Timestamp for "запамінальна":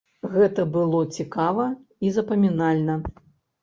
2.19-3.01